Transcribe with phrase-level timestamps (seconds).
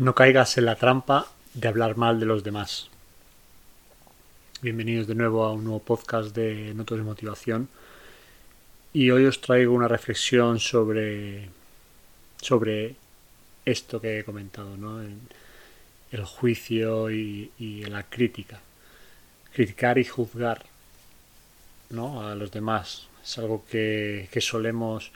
[0.00, 2.88] No caigas en la trampa de hablar mal de los demás.
[4.62, 7.68] Bienvenidos de nuevo a un nuevo podcast de Notos de Motivación.
[8.94, 11.50] Y hoy os traigo una reflexión sobre,
[12.40, 12.94] sobre
[13.66, 15.02] esto que he comentado, ¿no?
[15.02, 18.58] el juicio y, la crítica.
[19.52, 20.64] Criticar y juzgar
[21.90, 22.26] ¿no?
[22.26, 25.12] a los demás es algo que, que solemos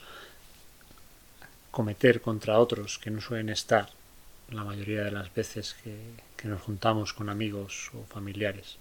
[1.71, 3.89] cometer contra otros que no suelen estar
[4.57, 8.76] la mayoría de las veces que, nos juntamos con amigos o familiares.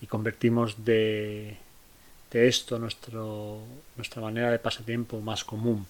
[0.00, 1.56] Y convertimos de,
[2.30, 3.60] esto nuestro,
[3.96, 5.84] nuestra manera de pasatiempo más común.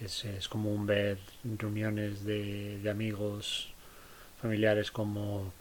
[0.00, 3.68] Es, es común ver reuniones de, de amigos,
[4.40, 5.52] familiares, como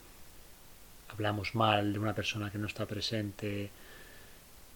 [1.10, 3.70] hablamos mal de una persona que no está presente,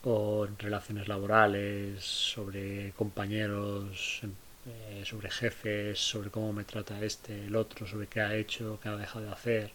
[0.04, 4.22] o en relaciones laborales, sobre compañeros,
[4.68, 8.90] eh, sobre jefes, sobre cómo me trata este, el otro, sobre qué ha hecho, qué
[8.90, 9.72] ha dejado de hacer.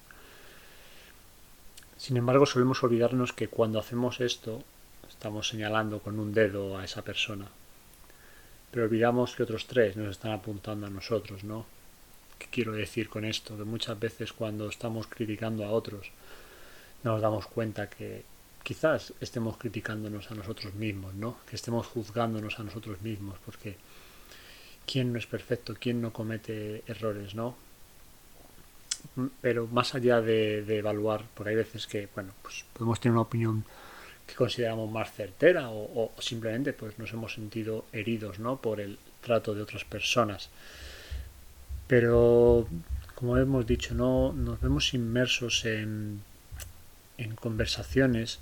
[1.97, 4.65] Sin embargo, solemos olvidarnos que cuando hacemos esto,
[5.09, 7.47] estamos señalando con un dedo a esa persona.
[8.71, 11.67] Pero olvidamos que otros tres nos están apuntando a nosotros, ¿no?
[12.39, 13.57] ¿Qué quiero decir con esto?
[13.57, 16.11] Que muchas veces cuando estamos criticando a otros,
[17.03, 18.25] nos damos cuenta que
[18.63, 21.37] quizás estemos criticándonos a nosotros mismos, ¿no?
[21.49, 23.77] Que estemos juzgándonos a nosotros mismos, porque
[24.91, 27.55] quién no es perfecto, quién no comete errores, ¿no?
[29.41, 33.65] Pero más allá de, evaluar, porque hay veces que, bueno, pues podemos tener una opinión
[34.27, 38.61] que consideramos más certera o, simplemente pues nos hemos sentido heridos, ¿no?
[38.61, 40.51] Por el trato de otras personas.
[41.87, 42.69] Pero,
[43.15, 46.23] como hemos dicho, no nos vemos inmersos en,
[47.19, 48.41] en conversaciones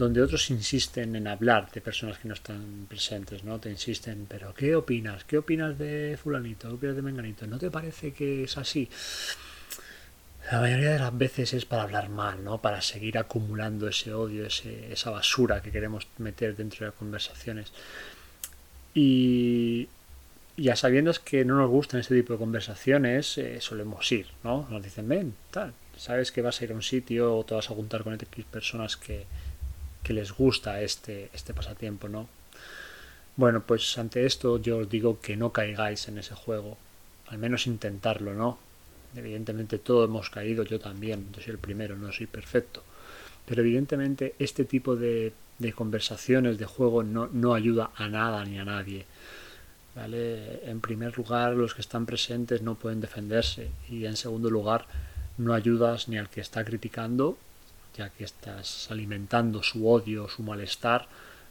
[0.00, 3.60] donde otros insisten en hablar de personas que no están presentes, ¿no?
[3.60, 5.24] Te insisten, pero ¿qué opinas?
[5.24, 6.68] ¿Qué opinas de fulanito?
[6.68, 7.46] ¿Qué opinas de menganito?
[7.46, 8.88] ¿No te parece que es así?
[10.50, 12.62] La mayoría de las veces es para hablar mal, ¿no?
[12.62, 17.70] Para seguir acumulando ese odio, ese, esa basura que queremos meter dentro de las conversaciones.
[18.94, 19.86] Y
[20.56, 24.66] ya sabiendo que no nos gustan este tipo de conversaciones, eh, solemos ir, ¿no?
[24.70, 27.70] Nos dicen, ven, tal, sabes que vas a ir a un sitio o te vas
[27.70, 29.26] a juntar con X personas que,
[30.02, 32.28] que les gusta este, este pasatiempo, ¿no?
[33.36, 36.76] Bueno, pues ante esto yo os digo que no caigáis en ese juego,
[37.28, 38.58] al menos intentarlo, ¿no?
[39.14, 42.82] Evidentemente todos hemos caído, yo también, yo soy el primero, no soy perfecto,
[43.46, 48.58] pero evidentemente este tipo de, de conversaciones, de juego, no, no ayuda a nada ni
[48.58, 49.06] a nadie.
[49.94, 50.68] ¿Vale?
[50.70, 54.86] En primer lugar, los que están presentes no pueden defenderse y en segundo lugar,
[55.36, 57.36] no ayudas ni al que está criticando
[57.96, 61.08] ya que estás alimentando su odio, su malestar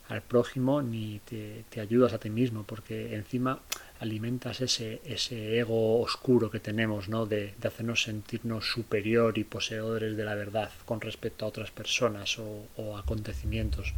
[0.10, 3.60] al prójimo, ni te, ayudas a ti mismo, porque encima
[4.00, 7.28] alimentas ese, ese ego oscuro que tenemos, ¿no?
[7.28, 12.98] De, hacernos sentirnos superior y poseedores de la verdad con respecto a otras personas o,
[12.98, 13.94] acontecimientos.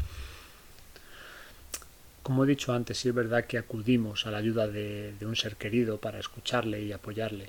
[2.24, 5.56] Como he dicho antes, sí es verdad que acudimos a la ayuda de, un ser
[5.56, 7.46] querido para escucharle y apoyarle.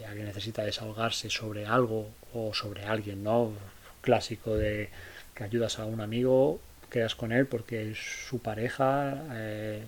[0.00, 3.52] Eh, alguien necesita desahogarse sobre algo o sobre alguien, ¿no?
[4.00, 4.90] Clásico de
[5.34, 9.84] que ayudas a un amigo, quedas con él porque su pareja, eh,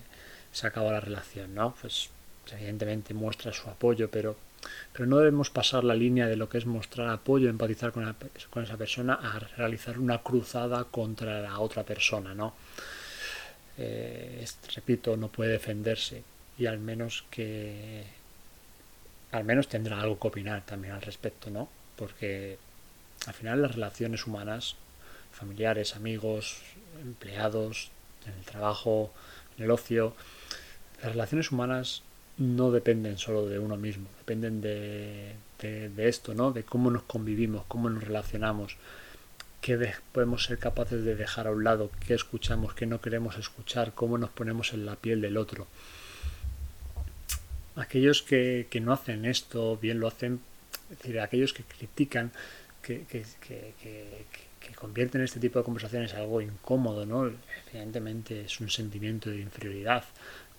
[0.53, 1.75] se acaba la relación, ¿no?
[1.81, 2.11] Pues
[2.53, 4.37] evidentemente muestra su apoyo, pero,
[4.93, 8.15] pero no debemos pasar la línea de lo que es mostrar apoyo, empatizar con,
[8.63, 12.55] esa persona, a realizar una cruzada contra la otra persona, ¿no?
[13.79, 14.45] Eh,
[14.75, 16.23] repito, no puede defenderse
[16.59, 18.05] y al menos que
[19.33, 21.69] al menos tendrá algo que opinar también al respecto, ¿no?
[21.97, 22.59] Porque
[23.27, 24.77] al final las relaciones humanas,
[25.33, 26.59] familiares, amigos,
[27.01, 27.91] empleados,
[28.27, 29.13] en el trabajo,
[29.57, 30.15] en el ocio,
[31.03, 32.03] las relaciones humanas
[32.39, 36.53] no dependen solo de uno mismo, dependen de, de, esto, ¿no?
[36.53, 38.77] De cómo nos convivimos, cómo nos relacionamos,
[39.61, 43.93] qué podemos ser capaces de dejar a un lado, qué escuchamos, qué no queremos escuchar,
[43.95, 45.67] cómo nos ponemos en la piel del otro.
[47.77, 50.41] Aquellos que, que no hacen esto, bien lo hacen,
[50.91, 52.33] es decir, aquellos que critican,
[52.83, 53.25] que, que,
[54.61, 57.31] que, convierten este tipo de conversaciones en algo incómodo, ¿no?
[57.73, 60.05] Evidentemente es un sentimiento de inferioridad,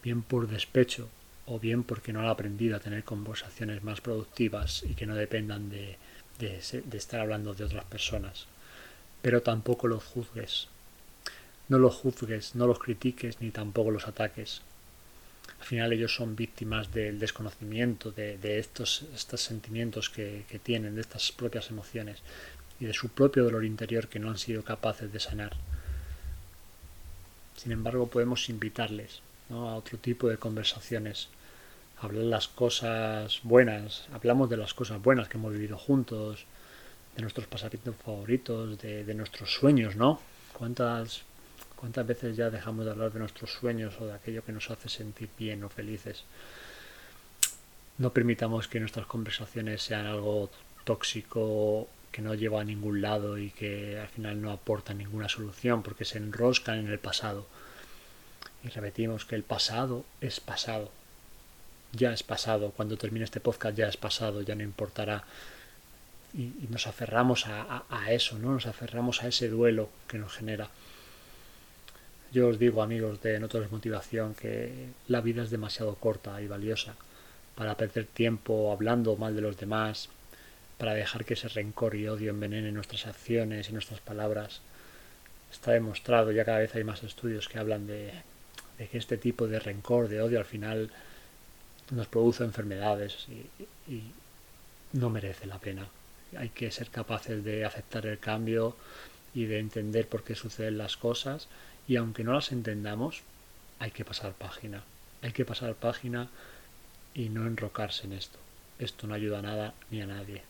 [0.02, 1.10] bien por despecho
[1.46, 5.70] o bien porque no han aprendido a tener conversaciones más productivas y que no dependan
[5.70, 5.98] de,
[6.40, 8.48] de, de estar hablando de otras personas.
[9.22, 10.70] Pero tampoco los juzgues.
[11.68, 14.62] No los juzgues, no los critiques ni tampoco los ataques
[15.64, 21.32] al final ellos son víctimas del desconocimiento de, estos, estos sentimientos que, tienen, de estas
[21.32, 22.20] propias emociones
[22.82, 25.54] y de su propio dolor interior que no han sido capaces de sanar.
[27.56, 31.30] Sin embargo, podemos invitarles a otro tipo de conversaciones,
[32.02, 36.46] hablar las cosas buenas, hablamos de las cosas buenas que hemos vivido juntos,
[37.16, 40.20] de nuestros pasatiempos favoritos, de, de nuestros sueños, ¿no?
[40.52, 41.22] ¿Cuántas,
[41.84, 44.88] ¿Cuántas veces ya dejamos de hablar de nuestros sueños o de aquello que nos hace
[44.88, 46.24] sentir bien o felices?
[47.98, 50.50] No permitamos que nuestras conversaciones sean algo
[50.86, 55.84] tóxico que no lleva a ningún lado y que al final no aporta ninguna solución
[55.84, 57.48] porque se enroscan en el pasado.
[58.64, 60.90] Y repetimos que el pasado es pasado.
[61.92, 62.72] Ya es pasado.
[62.72, 65.26] Cuando termine este podcast ya es pasado, ya no importará.
[66.34, 68.54] Y, nos aferramos a, eso, ¿no?
[68.54, 70.70] Nos aferramos a ese duelo que nos genera.
[72.34, 76.96] Yo os digo, amigos de No Motivación, que la vida es demasiado corta y valiosa
[77.54, 80.10] para perder tiempo hablando mal de los demás,
[80.80, 84.62] para dejar que ese rencor y odio envenenen nuestras acciones y nuestras palabras.
[85.52, 88.12] Está demostrado, ya cada vez hay más estudios que hablan de,
[88.80, 90.90] que este tipo de rencor, de odio al final
[91.92, 93.28] nos produce enfermedades
[93.88, 94.02] y
[94.94, 95.88] no merece la pena.
[96.36, 98.76] Hay que ser capaces de aceptar el cambio
[99.36, 101.48] y de entender por qué suceden las cosas
[101.88, 103.22] y aunque no las entendamos,
[103.80, 104.84] hay que pasar página.
[105.22, 106.30] Hay que pasar página
[107.14, 108.40] y no enrocarse en esto.
[108.80, 110.44] Esto no ayuda a nada ni a nadie.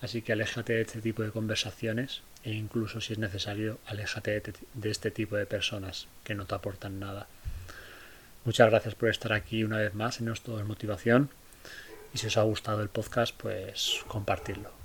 [0.00, 4.42] Así que aléjate de este tipo de conversaciones e incluso si es necesario, aléjate
[4.74, 7.26] de este tipo de personas que no te aportan nada.
[8.44, 11.30] Muchas gracias por estar aquí una vez más en nuestro Motivación
[12.14, 14.77] y si os ha gustado el podcast, pues compartirlo.